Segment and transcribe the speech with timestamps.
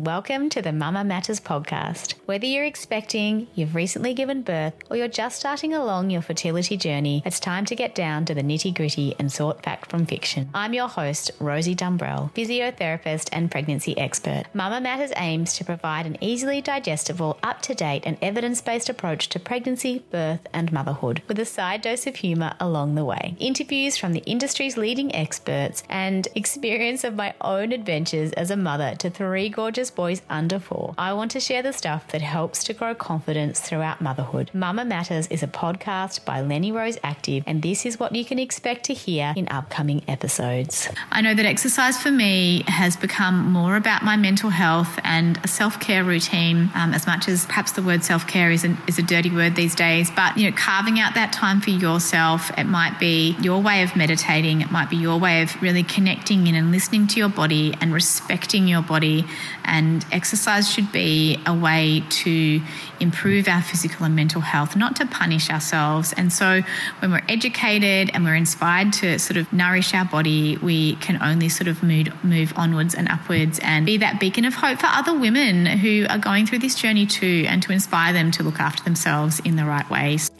[0.00, 2.14] Welcome to the Mama Matters podcast.
[2.24, 7.22] Whether you're expecting, you've recently given birth, or you're just starting along your fertility journey,
[7.26, 10.48] it's time to get down to the nitty gritty and sort fact from fiction.
[10.54, 14.44] I'm your host, Rosie Dumbrell, physiotherapist and pregnancy expert.
[14.54, 19.28] Mama Matters aims to provide an easily digestible, up to date, and evidence based approach
[19.28, 23.36] to pregnancy, birth, and motherhood, with a side dose of humour along the way.
[23.38, 28.94] Interviews from the industry's leading experts and experience of my own adventures as a mother
[28.94, 30.94] to three gorgeous boys under four.
[30.96, 34.50] I want to share the stuff that helps to grow confidence throughout motherhood.
[34.54, 38.38] Mama Matters is a podcast by Lenny Rose Active, and this is what you can
[38.38, 40.88] expect to hear in upcoming episodes.
[41.10, 45.48] I know that exercise for me has become more about my mental health and a
[45.48, 49.02] self care routine, um, as much as perhaps the word self care is is a
[49.02, 50.10] dirty word these days.
[50.10, 53.96] But, you know, carving out that time for yourself, it might be your way of
[53.96, 57.74] meditating, it might be your way of really connecting in and listening to your body
[57.80, 59.24] and respecting your body
[59.64, 59.79] and
[60.12, 62.60] exercise should be a way to
[63.00, 66.12] improve our physical and mental health, not to punish ourselves.
[66.16, 66.62] And so
[67.00, 71.48] when we're educated and we're inspired to sort of nourish our body, we can only
[71.48, 75.18] sort of move, move onwards and upwards and be that beacon of hope for other
[75.18, 78.82] women who are going through this journey too, and to inspire them to look after
[78.84, 80.30] themselves in the right ways.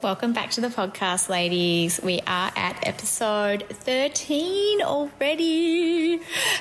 [0.00, 2.00] Welcome back to the podcast, ladies.
[2.00, 6.20] We are at episode 13 already.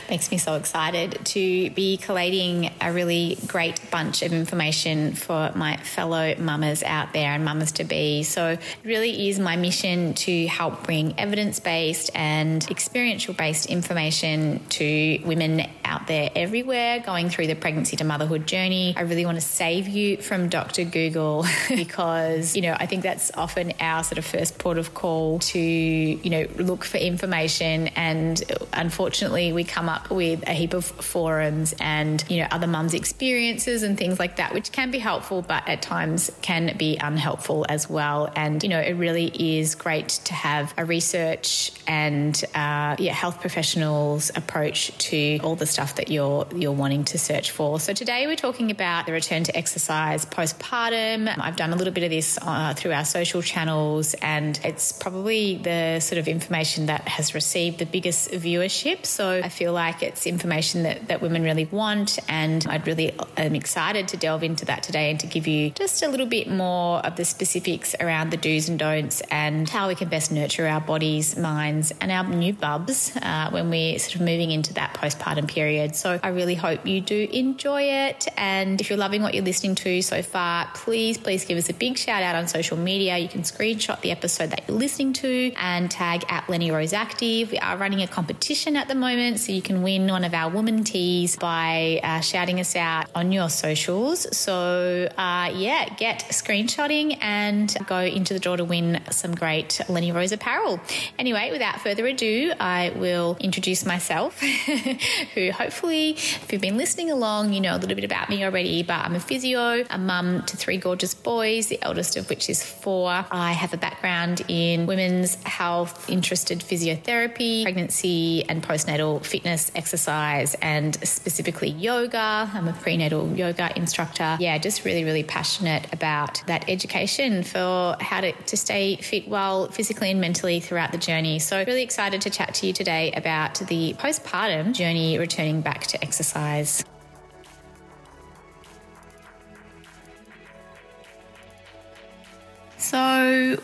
[0.10, 5.78] Makes me so excited to be collating a really great bunch of information for my
[5.78, 8.24] fellow mamas out there and mamas to be.
[8.24, 14.66] So, it really is my mission to help bring evidence based and experiential based information
[14.70, 18.94] to women out there everywhere going through the pregnancy to motherhood journey.
[18.96, 20.84] I really want to save you from Dr.
[20.84, 25.40] Google because, you know, I think that's often our sort of first port of call
[25.40, 27.88] to, you know, look for information.
[27.90, 32.94] And unfortunately, we come up with a heap of forums and, you know, other mums'
[32.94, 37.66] experiences and things like that, which can be helpful, but at times can be unhelpful
[37.70, 38.32] as well.
[38.36, 43.40] And, you know, it really is great to have a research and, uh, yeah, health
[43.40, 47.80] professionals approach to all the stuff that you're, you're wanting to search for.
[47.80, 51.32] So today we're talking about the return to exercise postpartum.
[51.38, 55.58] I've done a little bit of this uh, through our social channels, and it's probably
[55.58, 59.06] the sort of information that has received the biggest viewership.
[59.06, 63.54] So I feel like it's information that, that women really want, and I'd really am
[63.54, 67.06] excited to delve into that today and to give you just a little bit more
[67.06, 70.82] of the specifics around the do's and don'ts and how we can best nurture our
[70.82, 75.48] bodies, minds, and our new bubs uh, when we're sort of moving into that postpartum
[75.48, 75.67] period.
[75.96, 78.28] So I really hope you do enjoy it.
[78.38, 81.74] And if you're loving what you're listening to so far, please, please give us a
[81.74, 83.18] big shout out on social media.
[83.18, 87.52] You can screenshot the episode that you're listening to and tag at Lenny Rose Active.
[87.52, 90.50] We are running a competition at the moment, so you can win one of our
[90.50, 94.36] woman teas by uh, shouting us out on your socials.
[94.36, 100.12] So, uh, yeah, get screenshotting and go into the draw to win some great Lenny
[100.12, 100.80] Rose apparel.
[101.18, 104.40] Anyway, without further ado, I will introduce myself,
[105.34, 108.84] who hopefully, if you've been listening along, you know a little bit about me already,
[108.84, 112.64] but I'm a physio, a mum to three gorgeous boys, the eldest of which is
[112.64, 113.26] four.
[113.32, 120.96] I have a background in women's health, interested physiotherapy, pregnancy and postnatal fitness, exercise, and
[121.08, 122.50] specifically yoga.
[122.54, 124.38] I'm a prenatal yoga instructor.
[124.40, 129.68] Yeah, just really, really passionate about that education for how to, to stay fit well
[129.70, 131.40] physically and mentally throughout the journey.
[131.40, 136.04] So, really excited to chat to you today about the postpartum journey returning back to
[136.04, 136.84] exercise.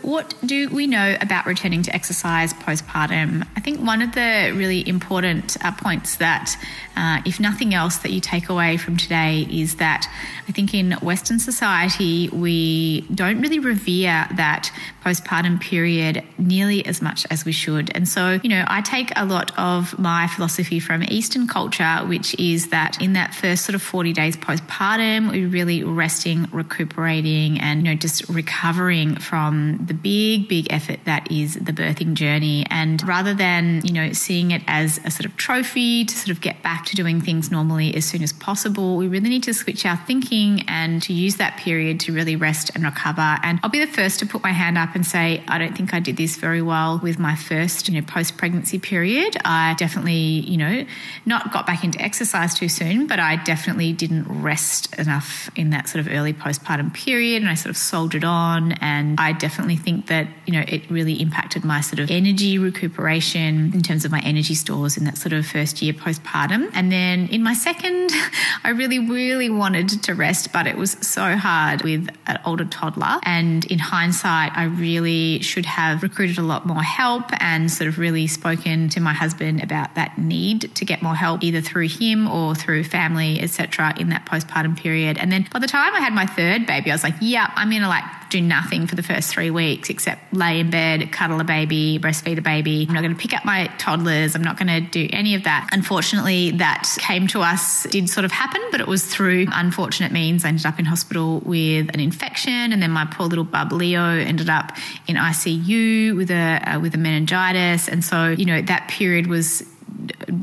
[0.01, 3.47] What do we know about returning to exercise postpartum?
[3.55, 6.55] I think one of the really important uh, points that,
[6.95, 10.07] uh, if nothing else, that you take away from today is that
[10.47, 14.71] I think in Western society, we don't really revere that
[15.03, 17.91] postpartum period nearly as much as we should.
[17.95, 22.37] And so, you know, I take a lot of my philosophy from Eastern culture, which
[22.39, 27.85] is that in that first sort of 40 days postpartum, we're really resting, recuperating, and,
[27.85, 32.65] you know, just recovering from the big, big effort that is the birthing journey.
[32.69, 36.41] And rather than, you know, seeing it as a sort of trophy to sort of
[36.41, 39.85] get back to doing things normally as soon as possible, we really need to switch
[39.85, 43.37] our thinking and to use that period to really rest and recover.
[43.43, 45.93] And I'll be the first to put my hand up and say, I don't think
[45.93, 49.37] I did this very well with my first, you know, post pregnancy period.
[49.43, 50.85] I definitely, you know,
[51.25, 55.89] not got back into exercise too soon, but I definitely didn't rest enough in that
[55.89, 57.41] sort of early postpartum period.
[57.41, 60.81] And I sort of soldiered on and I definitely definitely think that, you know, it
[60.91, 65.17] really impacted my sort of energy recuperation in terms of my energy stores in that
[65.17, 66.69] sort of first year postpartum.
[66.73, 68.11] And then in my second,
[68.65, 73.19] I really, really wanted to rest, but it was so hard with an older toddler.
[73.23, 77.97] And in hindsight, I really should have recruited a lot more help and sort of
[77.97, 82.27] really spoken to my husband about that need to get more help, either through him
[82.27, 85.17] or through family, etc., in that postpartum period.
[85.17, 87.71] And then by the time I had my third baby, I was like, yeah, I'm
[87.71, 91.43] to like do nothing for the first three weeks except lay in bed, cuddle a
[91.43, 92.85] baby, breastfeed a baby.
[92.87, 94.33] I'm not going to pick up my toddlers.
[94.33, 95.69] I'm not going to do any of that.
[95.71, 100.43] Unfortunately, that came to us, did sort of happen, but it was through unfortunate means.
[100.45, 104.03] I ended up in hospital with an infection, and then my poor little bub Leo
[104.03, 104.75] ended up
[105.07, 109.63] in ICU with a uh, with a meningitis, and so you know that period was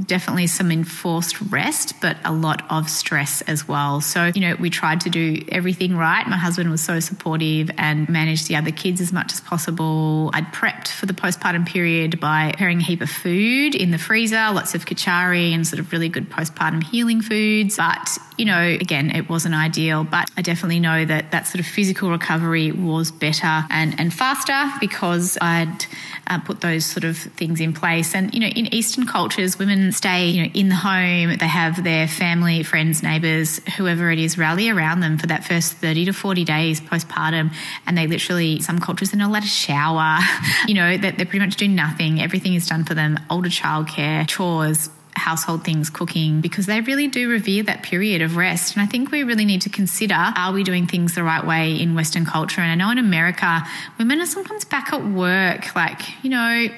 [0.06, 4.00] definitely some enforced rest, but a lot of stress as well.
[4.00, 6.26] So, you know, we tried to do everything right.
[6.26, 10.30] My husband was so supportive and managed the other kids as much as possible.
[10.34, 14.50] I'd prepped for the postpartum period by preparing a heap of food in the freezer,
[14.52, 17.76] lots of kitchari and sort of really good postpartum healing foods.
[17.76, 21.66] But, you know, again, it wasn't ideal, but I definitely know that that sort of
[21.66, 25.86] physical recovery was better and, and faster because I'd
[26.26, 28.14] uh, put those sort of things in place.
[28.14, 29.06] And, you know, in Eastern
[29.58, 31.36] women stay, you know, in the home.
[31.36, 35.74] They have their family, friends, neighbours, whoever it is, rally around them for that first
[35.74, 37.52] 30 to 40 days postpartum.
[37.86, 40.18] And they literally, some cultures, they're not allowed to shower.
[40.66, 42.20] you know, that they're pretty much do nothing.
[42.20, 43.18] Everything is done for them.
[43.30, 48.74] Older childcare, chores, household things, cooking, because they really do revere that period of rest.
[48.74, 51.80] And I think we really need to consider are we doing things the right way
[51.80, 52.60] in Western culture?
[52.60, 53.62] And I know in America,
[53.98, 56.68] women are sometimes back at work, like, you know,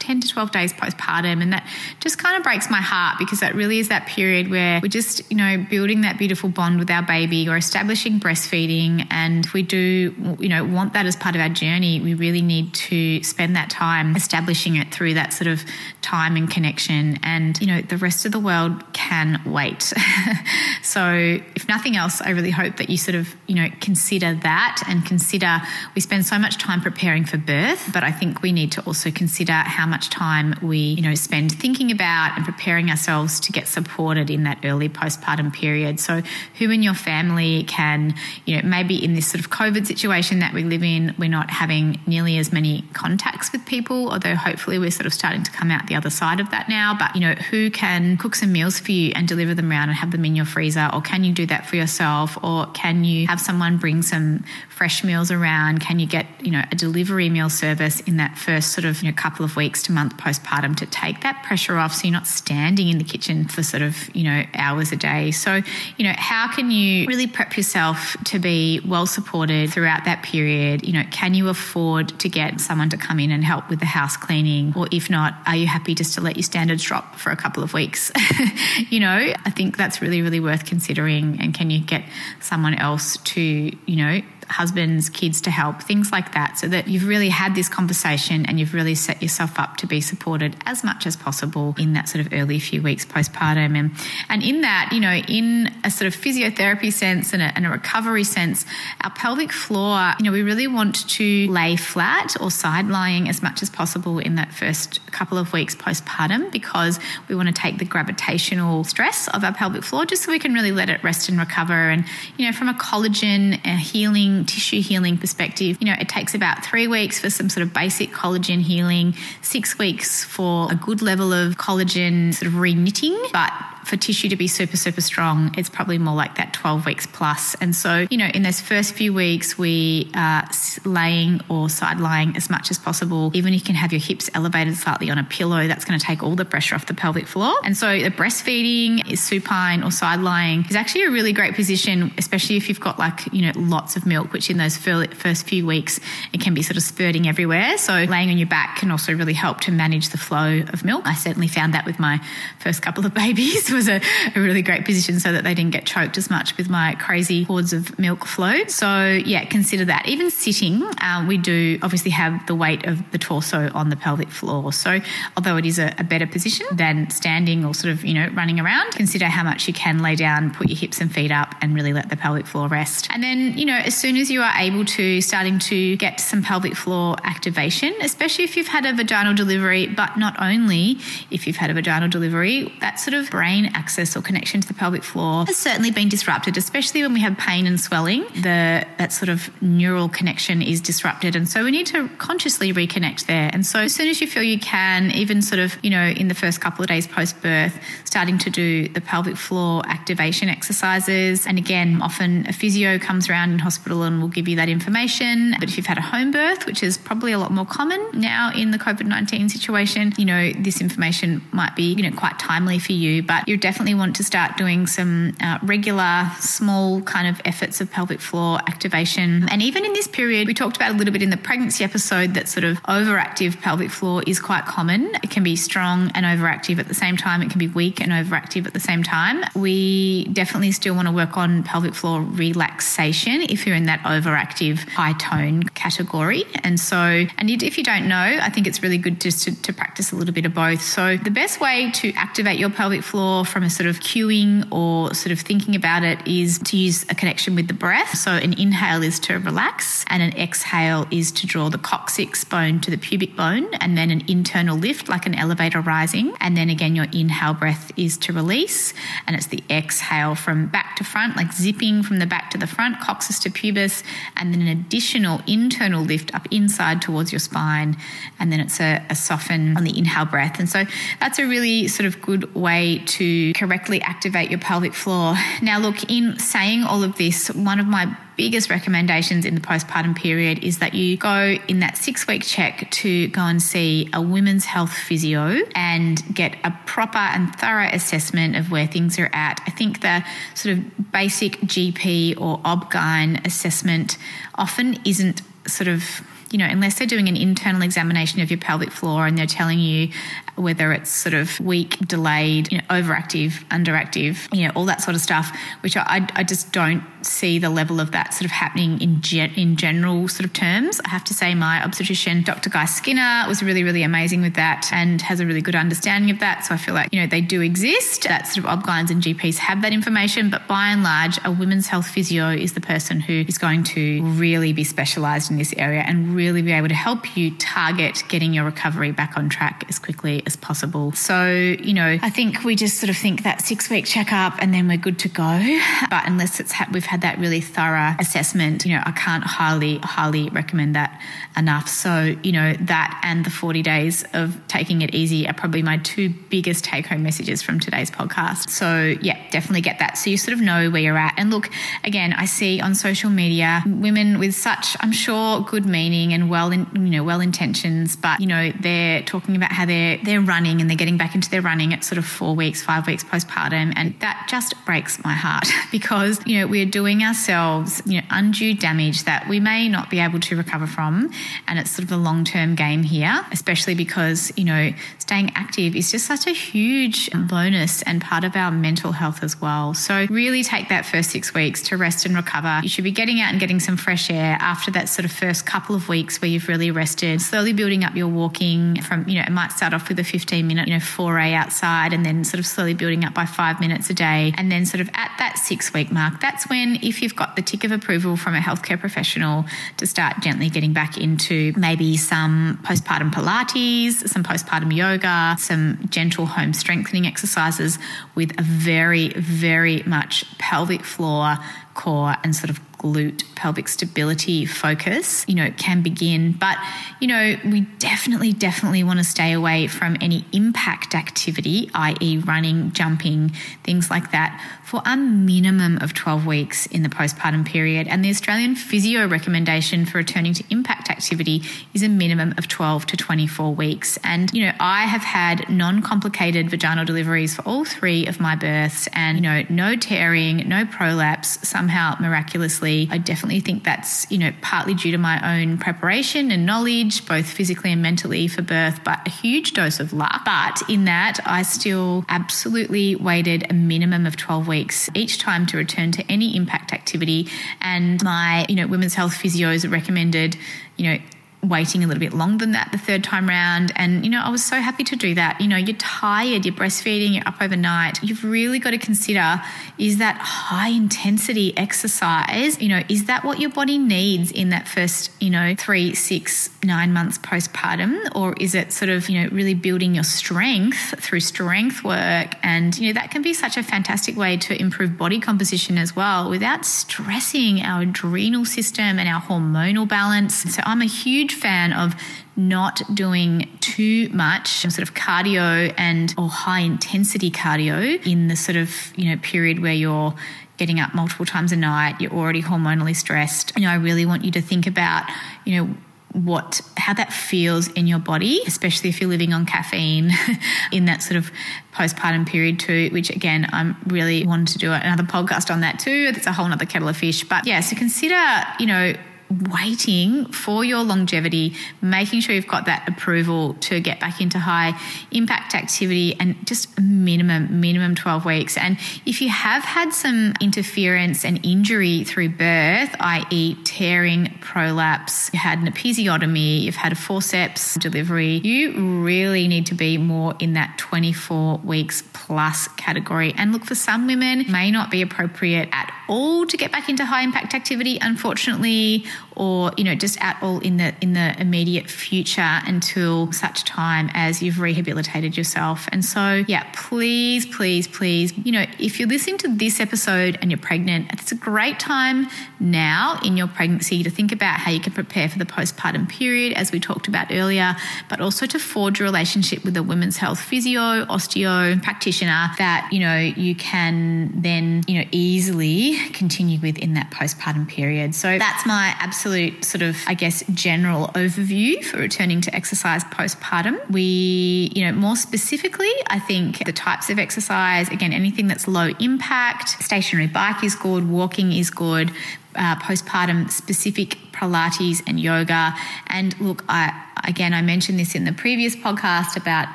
[0.00, 1.42] 10 to 12 days postpartum.
[1.42, 1.68] And that
[2.00, 5.30] just kind of breaks my heart because that really is that period where we're just,
[5.30, 9.06] you know, building that beautiful bond with our baby or establishing breastfeeding.
[9.10, 12.00] And we do, you know, want that as part of our journey.
[12.00, 15.62] We really need to spend that time establishing it through that sort of
[16.02, 17.18] time and connection.
[17.22, 19.92] And, you know, the rest of the world can wait.
[20.82, 21.12] so,
[21.54, 25.04] if nothing else, I really hope that you sort of, you know, consider that and
[25.04, 25.60] consider
[25.94, 29.10] we spend so much time preparing for birth, but I think we need to also
[29.10, 33.68] consider how much time we, you know, spend thinking about and preparing ourselves to get
[33.68, 36.00] supported in that early postpartum period.
[36.00, 36.22] So,
[36.58, 40.52] who in your family can, you know, maybe in this sort of COVID situation that
[40.52, 44.90] we live in, we're not having nearly as many contacts with people, although hopefully we're
[44.90, 46.96] sort of starting to come out the other side of that now.
[46.98, 49.98] But, you know, who can cook some meals for you and deliver them around and
[49.98, 50.88] have them in your freezer?
[50.92, 52.38] Or can you do that for yourself?
[52.42, 55.80] Or can you have someone bring some fresh meals around?
[55.80, 59.10] Can you get, you know, a delivery meal service in that first sort of you
[59.10, 62.26] know, couple of weeks to month postpartum to take that pressure off so you're not
[62.26, 65.30] standing in the kitchen for sort of, you know, hours a day?
[65.30, 65.60] So,
[65.96, 70.86] you know, how can you really prep yourself to be well supported throughout that period?
[70.86, 73.86] You know, can you afford to get someone to come in and help with the
[73.86, 74.72] house cleaning?
[74.76, 77.59] Or if not, are you happy just to let your standards drop for a couple
[77.62, 78.12] of weeks.
[78.90, 81.40] you know, I think that's really, really worth considering.
[81.40, 82.04] And can you get
[82.40, 87.06] someone else to, you know, husbands, kids to help, things like that, so that you've
[87.06, 91.06] really had this conversation and you've really set yourself up to be supported as much
[91.06, 93.76] as possible in that sort of early few weeks postpartum.
[93.76, 93.92] And,
[94.28, 97.70] and in that, you know, in a sort of physiotherapy sense and a, and a
[97.70, 98.66] recovery sense,
[99.02, 103.42] our pelvic floor, you know, we really want to lay flat or side lying as
[103.42, 106.98] much as possible in that first couple of weeks postpartum because
[107.28, 110.54] we want to take the gravitational stress of our pelvic floor just so we can
[110.54, 111.72] really let it rest and recover.
[111.72, 112.04] And,
[112.36, 116.64] you know, from a collagen a healing tissue healing perspective, you know, it takes about
[116.64, 121.32] three weeks for some sort of basic collagen healing, six weeks for a good level
[121.32, 123.52] of collagen sort of re-knitting, but
[123.84, 127.54] for tissue to be super, super strong, it's probably more like that 12 weeks plus.
[127.56, 130.48] And so, you know, in those first few weeks, we are
[130.84, 133.30] laying or side lying as much as possible.
[133.34, 136.22] Even you can have your hips elevated slightly on a pillow, that's going to take
[136.22, 137.54] all the pressure off the pelvic floor.
[137.64, 142.12] And so, the breastfeeding is supine or side lying is actually a really great position,
[142.18, 145.66] especially if you've got like, you know, lots of milk, which in those first few
[145.66, 146.00] weeks,
[146.32, 147.78] it can be sort of spurting everywhere.
[147.78, 151.06] So, laying on your back can also really help to manage the flow of milk.
[151.06, 152.20] I certainly found that with my
[152.58, 154.00] first couple of babies was a,
[154.34, 157.44] a, really great position so that they didn't get choked as much with my crazy
[157.44, 158.70] hordes of milk float.
[158.70, 160.06] So, yeah, consider that.
[160.06, 164.30] Even sitting, um, we do obviously have the weight of the torso on the pelvic
[164.30, 164.72] floor.
[164.72, 165.00] So,
[165.36, 168.60] although it is a, a better position than standing or sort of, you know, running
[168.60, 171.74] around, consider how much you can lay down, put your hips and feet up, and
[171.74, 173.08] really let the pelvic floor rest.
[173.10, 176.42] And then, you know, as soon as you are able to, starting to get some
[176.42, 180.98] pelvic floor activation, especially if you've had a vaginal delivery, but not only
[181.30, 184.74] if you've had a vaginal delivery, that sort of brain access or connection to the
[184.74, 188.22] pelvic floor has certainly been disrupted, especially when we have pain and swelling.
[188.34, 193.26] The that sort of neural connection is disrupted, and so we need to consciously reconnect
[193.26, 193.50] there.
[193.52, 196.28] And so as soon as you feel you can, even sort of you know in
[196.28, 201.46] the first couple of days post birth, starting to do the pelvic floor activation exercises.
[201.46, 205.54] And again, often a physio comes around in hospital and will give you that information.
[205.58, 208.52] But if you've had a home birth, which is probably a lot more common now
[208.54, 212.78] in the COVID 19 situation, you know, this information might be, you know, quite timely
[212.78, 213.22] for you.
[213.22, 217.90] But you definitely want to start doing some uh, regular, small kind of efforts of
[217.90, 219.48] pelvic floor activation.
[219.50, 222.34] And even in this period, we talked about a little bit in the pregnancy episode
[222.34, 225.12] that sort of overactive pelvic floor is quite common.
[225.24, 228.12] It can be strong and overactive at the same time, it can be weak and
[228.12, 229.42] overactive at the same time.
[229.56, 234.88] We definitely still want to work on pelvic floor relaxation if you're in that overactive
[234.90, 236.44] high tone category.
[236.62, 239.72] And so, and if you don't know, I think it's really good just to, to
[239.72, 240.82] practice a little bit of both.
[240.82, 245.14] So, the best way to activate your pelvic floor from a sort of cueing or
[245.14, 248.16] sort of thinking about it is to use a connection with the breath.
[248.16, 252.80] So, an inhale is to relax, and an exhale is to draw the coccyx bone
[252.80, 256.34] to the pubic bone, and then an internal lift like an elevator rising.
[256.40, 258.94] And then again, your inhale breath is to release,
[259.26, 262.66] and it's the exhale from back to front, like zipping from the back to the
[262.66, 264.02] front, coccyx to pubis,
[264.36, 267.96] and then an additional internal lift up inside towards your spine.
[268.38, 270.58] And then it's a, a soften on the inhale breath.
[270.58, 270.84] And so
[271.20, 275.34] that's a really sort of good way to correctly activate your pelvic floor.
[275.62, 280.16] Now, look, in saying all of this, one of my biggest recommendations in the postpartum
[280.16, 284.22] period is that you go in that six week check to go and see a
[284.22, 289.60] women's health physio and get a proper and thorough assessment of where things are at.
[289.66, 294.16] I think the sort of basic GP or OB-GYN assessment
[294.54, 298.90] often isn't sort of you know, unless they're doing an internal examination of your pelvic
[298.90, 300.08] floor and they're telling you
[300.56, 305.14] whether it's sort of weak, delayed, you know, overactive, underactive, you know, all that sort
[305.14, 309.00] of stuff, which I, I just don't see the level of that sort of happening
[309.00, 311.00] in gen, in general sort of terms.
[311.04, 312.70] I have to say, my obstetrician, Dr.
[312.70, 316.38] Guy Skinner, was really, really amazing with that and has a really good understanding of
[316.40, 316.64] that.
[316.64, 318.22] So I feel like, you know, they do exist.
[318.22, 321.86] That sort of OB-GYNs and GPs have that information, but by and large, a women's
[321.86, 326.00] health physio is the person who is going to really be specialised in this area
[326.00, 329.98] and really be able to help you target getting your recovery back on track as
[329.98, 331.12] quickly as possible.
[331.12, 334.72] So, you know, I think we just sort of think that six week checkup and
[334.72, 335.78] then we're good to go.
[336.10, 339.98] But unless it's ha- we've had that really thorough assessment, you know, I can't highly,
[339.98, 341.20] highly recommend that
[341.56, 341.88] enough.
[341.88, 345.98] So, you know, that and the 40 days of taking it easy are probably my
[345.98, 348.70] two biggest take home messages from today's podcast.
[348.70, 350.16] So, yeah, definitely get that.
[350.18, 351.34] So you sort of know where you're at.
[351.36, 351.70] And look,
[352.04, 356.70] again, I see on social media women with such, I'm sure, good meaning and well,
[356.70, 360.80] in, you know, well intentions, but, you know, they're talking about how they're, they're running
[360.80, 363.92] and they're getting back into their running at sort of four weeks, five weeks postpartum.
[363.96, 368.74] And that just breaks my heart because, you know, we're doing ourselves, you know, undue
[368.74, 371.30] damage that we may not be able to recover from.
[371.66, 375.96] And it's sort of a long term game here, especially because, you know, staying active
[375.96, 379.94] is just such a huge bonus and part of our mental health as well.
[379.94, 382.80] So, really take that first six weeks to rest and recover.
[382.82, 385.66] You should be getting out and getting some fresh air after that sort of first
[385.66, 389.44] couple of weeks where you've really rested, slowly building up your walking from, you know,
[389.46, 392.58] it might start off with a 15 minute, you know, foray outside and then sort
[392.58, 394.52] of slowly building up by five minutes a day.
[394.56, 397.62] And then, sort of at that six week mark, that's when, if you've got the
[397.62, 399.64] tick of approval from a healthcare professional,
[399.96, 406.46] to start gently getting back into maybe some postpartum Pilates, some postpartum yoga, some gentle
[406.46, 407.98] home strengthening exercises
[408.34, 411.56] with a very, very much pelvic floor,
[411.94, 416.52] core, and sort of glute pelvic stability focus, you know, can begin.
[416.52, 416.76] But,
[417.18, 422.92] you know, we definitely, definitely want to stay away from any impact activity, i.e., running,
[422.92, 423.50] jumping,
[423.84, 428.06] things like that, for a minimum of 12 weeks in the postpartum period.
[428.06, 431.62] And the Australian physio recommendation for returning to impact activity
[431.94, 434.18] is a minimum of 12 to 24 weeks.
[434.24, 438.56] And, you know, I have had non complicated vaginal deliveries for all three of my
[438.56, 444.36] births and, you know, no tearing, no prolapse, somehow miraculously I definitely think that's, you
[444.36, 449.02] know, partly due to my own preparation and knowledge, both physically and mentally for birth,
[449.02, 450.42] but a huge dose of luck.
[450.44, 455.78] But in that, I still absolutely waited a minimum of 12 weeks each time to
[455.78, 457.48] return to any impact activity.
[457.80, 460.58] And my, you know, women's health physios recommended,
[460.98, 461.18] you know,
[461.62, 463.92] waiting a little bit longer than that the third time round.
[463.96, 465.60] And, you know, I was so happy to do that.
[465.60, 468.22] You know, you're tired, you're breastfeeding, you're up overnight.
[468.22, 469.60] You've really got to consider
[469.98, 474.88] is that high intensity exercise, you know, is that what your body needs in that
[474.88, 478.34] first, you know, three, six, nine months postpartum?
[478.34, 482.54] Or is it sort of, you know, really building your strength through strength work?
[482.62, 486.16] And, you know, that can be such a fantastic way to improve body composition as
[486.16, 490.54] well without stressing our adrenal system and our hormonal balance.
[490.74, 492.14] So I'm a huge fan of
[492.56, 498.76] not doing too much sort of cardio and or high intensity cardio in the sort
[498.76, 500.34] of you know period where you're
[500.76, 503.72] getting up multiple times a night you're already hormonally stressed.
[503.76, 505.24] You know i really want you to think about
[505.64, 505.94] you know
[506.32, 510.30] what how that feels in your body especially if you're living on caffeine
[510.92, 511.50] in that sort of
[511.92, 516.32] postpartum period too which again i'm really wanting to do another podcast on that too.
[516.34, 517.42] It's a whole other kettle of fish.
[517.42, 518.40] But yeah so consider
[518.78, 519.14] you know
[519.50, 524.98] waiting for your longevity, making sure you've got that approval to get back into high
[525.32, 528.76] impact activity and just minimum, minimum 12 weeks.
[528.76, 535.58] And if you have had some interference and injury through birth, i.e., tearing, prolapse, you
[535.58, 540.74] had an episiotomy, you've had a forceps delivery, you really need to be more in
[540.74, 543.52] that 24 weeks plus category.
[543.56, 547.26] And look, for some women, may not be appropriate at all to get back into
[547.26, 549.24] high impact activity, unfortunately
[549.60, 554.30] or you know just at all in the in the immediate future until such time
[554.32, 556.08] as you've rehabilitated yourself.
[556.12, 560.70] And so yeah please please please you know if you're listening to this episode and
[560.70, 562.46] you're pregnant it's a great time
[562.78, 566.72] now in your pregnancy to think about how you can prepare for the postpartum period
[566.74, 567.96] as we talked about earlier
[568.28, 573.20] but also to forge a relationship with a women's health physio osteo practitioner that you
[573.20, 578.86] know you can then you know easily continue with in that postpartum period so that's
[578.86, 583.98] my absolute sort of, I guess, general overview for returning to exercise postpartum.
[584.10, 589.10] We, you know, more specifically, I think the types of exercise, again, anything that's low
[589.20, 592.30] impact, stationary bike is good, walking is good,
[592.74, 595.94] uh, postpartum specific Pilates and yoga.
[596.26, 599.94] And look, I again, I mentioned this in the previous podcast about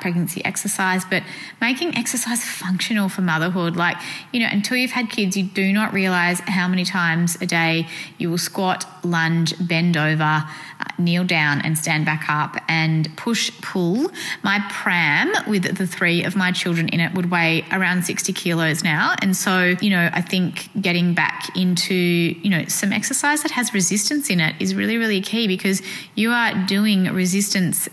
[0.00, 1.22] pregnancy exercise, but
[1.60, 3.76] making exercise functional for motherhood.
[3.76, 3.96] Like,
[4.32, 7.86] you know, until you've had kids, you do not realize how many times a day
[8.18, 10.44] you will squat, lunge, bend over, uh,
[10.98, 14.10] kneel down, and stand back up and push, pull.
[14.42, 18.82] My pram with the three of my children in it would weigh around 60 kilos
[18.82, 19.14] now.
[19.22, 23.72] And so, you know, I think getting back into, you know, some exercise that has
[23.72, 25.82] resistance in it is really, really key because
[26.14, 27.25] you are doing resistance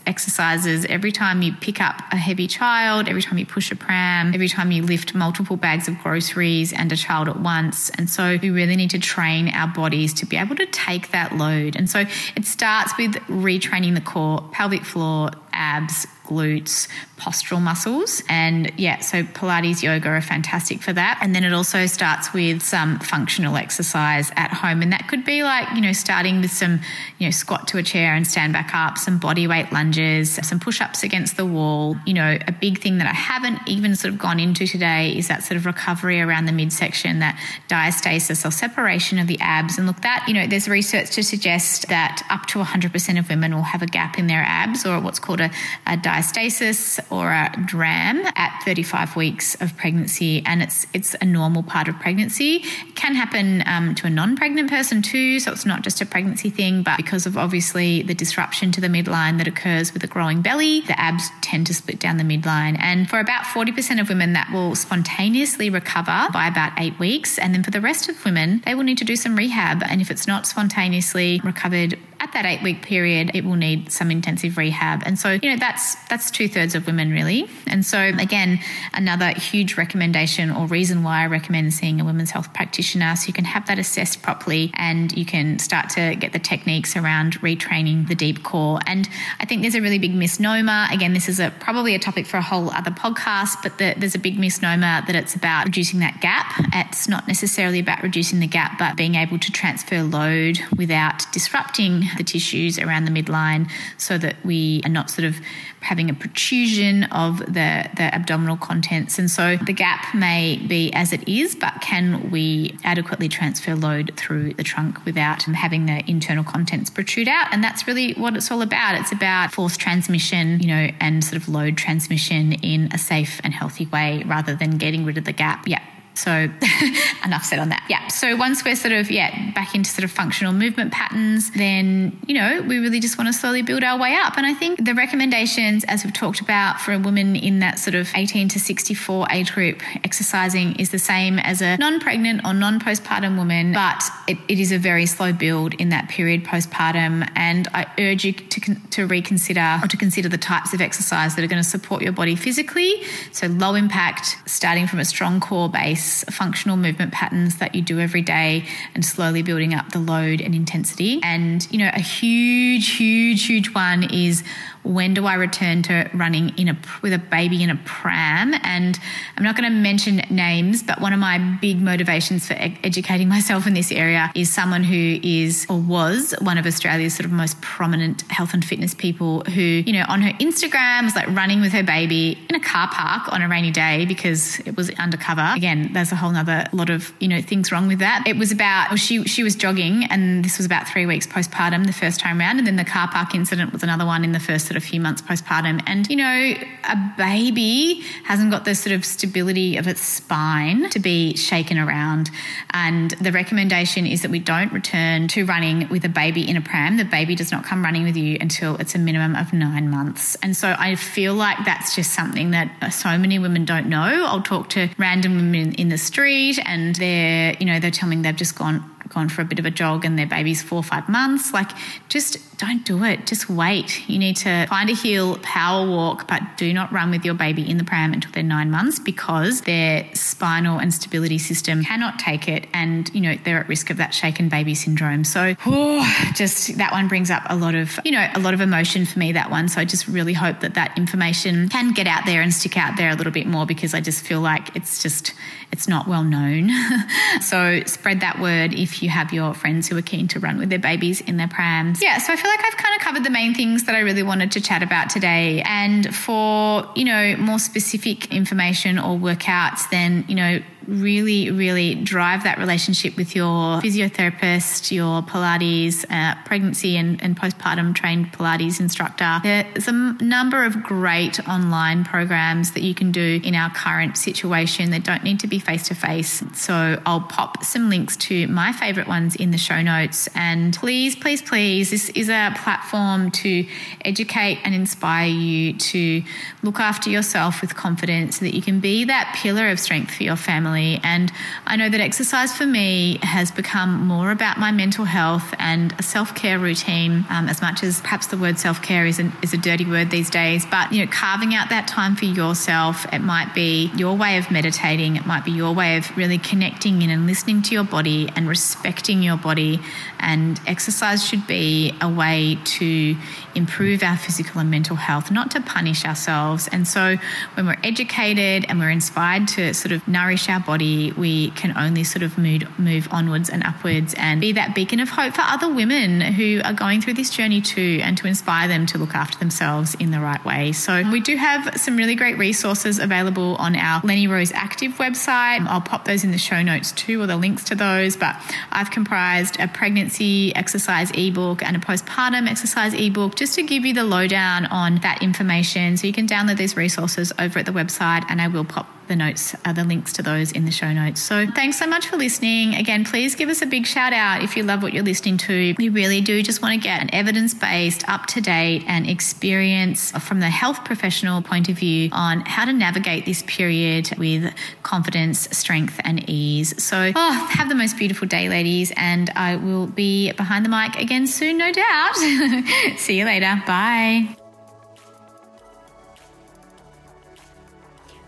[0.06, 4.34] exercises every time you pick up a heavy child, every time you push a pram,
[4.34, 7.89] every time you lift multiple bags of groceries and a child at once.
[7.91, 11.36] And so we really need to train our bodies to be able to take that
[11.38, 11.76] load.
[11.76, 16.87] And so it starts with retraining the core, pelvic floor, abs, glutes,
[17.17, 18.23] postural muscles.
[18.29, 21.19] And yeah, so Pilates, yoga are fantastic for that.
[21.21, 24.81] And then it also starts with some functional exercise at home.
[24.81, 26.79] And that could be like, you know, starting with some,
[27.19, 30.59] you know, squat to a chair and stand back up, some body weight lunges, some
[30.59, 31.97] push ups against the wall.
[32.05, 35.27] You know, a big thing that I haven't even sort of gone into today is
[35.27, 37.39] that sort of recovery around the midsection, that
[37.69, 39.77] diastasis or separation of the abs.
[39.77, 43.53] And look, that, you know, there's research to suggest that up to 100% of women
[43.53, 45.51] will have a gap in their abs or what's called a,
[45.88, 51.63] a diastasis or a DRAM at 35 weeks of pregnancy, and it's it's a normal
[51.63, 52.63] part of pregnancy.
[52.88, 56.49] It can happen um, to a non-pregnant person too, so it's not just a pregnancy
[56.49, 56.84] thing.
[56.84, 60.82] But because of obviously the disruption to the midline that occurs with a growing belly,
[60.82, 64.49] the abs tend to split down the midline, and for about 40% of women, that
[64.51, 68.75] will spontaneously recover by about eight weeks, and then for the rest of women, they
[68.75, 72.63] will need to do some rehab, and if it's not spontaneously recovered at that eight
[72.63, 75.03] week period, it will need some intensive rehab.
[75.05, 77.49] And so, you know, that's that's two thirds of women really.
[77.67, 78.59] And so again,
[78.93, 83.33] another huge recommendation or reason why I recommend seeing a women's health practitioner so you
[83.33, 88.07] can have that assessed properly and you can start to get the techniques around retraining
[88.07, 88.79] the deep core.
[88.88, 89.09] And
[89.39, 90.88] I think there's a really big misnomer.
[90.91, 94.15] Again, this is a probably a topic for a whole other podcast, but the, there's
[94.15, 96.45] a big misnomer that it's about reducing that gap.
[96.73, 102.03] It's not necessarily about reducing the gap, but being able to transfer load without disrupting
[102.17, 105.36] the tissues around the midline so that we are not sort of
[105.82, 109.19] having a protrusion of the, the abdominal contents.
[109.19, 114.13] And so the gap may be as it is, but can we adequately transfer load
[114.15, 117.47] through the trunk without having the internal contents protrude out?
[117.52, 118.95] And that's really what it's all about.
[118.95, 123.54] It's about force transmission, you know, and sort of load transmission in a safe and
[123.54, 125.67] healthy way rather than getting rid of the gap.
[125.67, 125.84] Yeah,
[126.15, 126.32] So
[127.26, 127.86] enough said on that.
[127.89, 128.08] Yeah.
[128.08, 132.36] So once we're sort of, yeah, back into sort of functional movement patterns, then, you
[132.36, 134.38] know, we really just want to slowly build our way up.
[134.38, 137.95] And I think the recommendations, as we've talked about for a woman in that sort
[137.95, 142.54] of 18 to 64 age group, exercising is the same as a non pregnant or
[142.54, 147.30] non postpartum woman, but it, it is a very slow build in that period postpartum.
[147.36, 151.43] And I urge you to, to reconsider or to consider the types of exercise that
[151.43, 153.04] are going to support your body physically.
[153.32, 157.99] So low impact, starting from a strong core base, functional movement patterns that you do
[157.99, 161.19] every day, and slowly building up the load and intensity.
[161.23, 164.43] And, you know, a huge, huge, huge one is
[164.84, 168.54] when do I return to running in a with a baby in a pram?
[168.63, 169.00] And
[169.38, 173.30] I'm not going to mention names, but one of my big motivations for ed- educating
[173.34, 177.32] myself in this area is someone who is or was one of Australia's sort of
[177.32, 181.62] most prominent health and fitness people who, you know, on her Instagram was like running
[181.62, 185.54] with her baby in a car park on a rainy day because it was undercover.
[185.56, 188.24] Again, there's a whole other lot of, you know, things wrong with that.
[188.28, 191.86] It was about well, she she was jogging and this was about three weeks postpartum
[191.86, 194.39] the first time around, and then the car park incident was another one in the
[194.39, 195.83] first sort of few months postpartum.
[195.86, 196.53] And, you know,
[196.89, 202.31] a baby hasn't got the sort of stability of its spine to be shaken around.
[202.71, 206.62] And the recommendation is that we don't return to running with a baby in a
[206.62, 206.97] pram.
[206.97, 210.36] The baby does not come running with you until it's a minimum of nine months.
[210.41, 214.25] And so I feel like that's just something that so many women don't know.
[214.25, 218.23] I'll talk to random women in the street and they're, you know, they're telling me
[218.23, 220.83] they've just gone gone for a bit of a jog and their baby's four or
[220.83, 221.53] five months.
[221.53, 221.69] Like,
[222.09, 223.26] just don't do it.
[223.26, 224.08] Just wait.
[224.10, 227.69] You need to find a hill, power walk, but do not run with your baby
[227.69, 232.47] in the pram until they're nine months because their spinal and stability system cannot take
[232.47, 232.67] it.
[232.73, 235.23] And, you know, they're at risk of that shaken baby syndrome.
[235.23, 238.62] So, oh, just that one brings up a lot of, you know, a lot of
[238.62, 239.67] emotion for me, that one.
[239.67, 242.97] So I just really hope that that information can get out there and stick out
[242.97, 245.34] there a little bit more because I just feel like it's just,
[245.71, 246.69] it's not well known.
[247.41, 250.69] so spread that word if you have your friends who are keen to run with
[250.69, 252.02] their babies in their prams.
[252.02, 254.23] Yeah, so I feel like I've kind of covered the main things that I really
[254.23, 255.61] wanted to chat about today.
[255.65, 262.43] And for, you know, more specific information or workouts, then, you know, really, really drive
[262.43, 269.39] that relationship with your physiotherapist, your Pilates, uh, pregnancy and, and postpartum trained Pilates instructor.
[269.43, 274.91] There's a number of great online programs that you can do in our current situation
[274.91, 276.43] that don't need to be face to face.
[276.54, 280.28] So I'll pop some links to my favorite ones in the show notes.
[280.36, 283.65] And please, please, please, this is a platform to
[284.04, 286.24] educate and inspire you to
[286.62, 290.24] look after yourself with confidence so that you can be that pillar of strength for
[290.24, 291.31] your family And
[291.65, 296.03] I know that exercise for me has become more about my mental health and a
[296.03, 299.57] self care routine, um, as much as perhaps the word self care is, is a
[299.57, 300.65] dirty word these days.
[300.65, 304.49] But, you know, carving out that time for yourself, it might be your way of
[304.51, 308.29] meditating, it might be your way of really connecting in and listening to your body
[308.36, 309.79] and respecting your body.
[310.19, 313.15] And exercise should be a way to
[313.55, 316.67] improve our physical and mental health, not to punish ourselves.
[316.71, 317.17] And so
[317.55, 322.03] when we're educated and we're inspired to sort of nourish our body, we can only
[322.03, 325.73] sort of move, move onwards and upwards and be that beacon of hope for other
[325.73, 329.37] women who are going through this journey too and to inspire them to look after
[329.39, 330.71] themselves in the right way.
[330.71, 335.65] So we do have some really great resources available on our Lenny Rose Active website.
[335.67, 338.35] I'll pop those in the show notes too or the links to those, but
[338.71, 343.93] I've comprised a pregnancy exercise ebook and a postpartum exercise ebook just to give you
[343.93, 345.97] the lowdown on that information.
[345.97, 349.15] So you can download these resources over at the website, and I will pop the
[349.15, 351.21] notes, uh, the links to those in the show notes.
[351.21, 352.75] So thanks so much for listening.
[352.75, 355.75] Again, please give us a big shout out if you love what you're listening to.
[355.77, 360.11] We really do just want to get an evidence based, up to date, and experience
[360.11, 365.47] from the health professional point of view on how to navigate this period with confidence,
[365.57, 366.81] strength, and ease.
[366.83, 370.95] So, oh, have the most beautiful day, ladies, and I will be behind the mic
[370.95, 372.15] again soon, no doubt.
[372.97, 373.61] See you later.
[373.65, 374.42] Bye.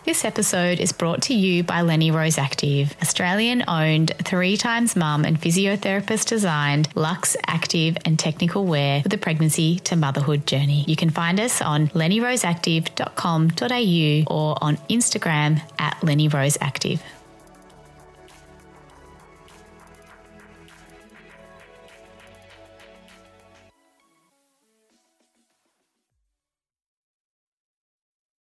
[0.05, 5.25] This episode is brought to you by Lenny Rose Active, Australian owned, three times mum
[5.25, 10.85] and physiotherapist designed luxe, active, and technical wear for the pregnancy to motherhood journey.
[10.87, 17.01] You can find us on lennyroseactive.com.au or on Instagram at Lenny Rose Active.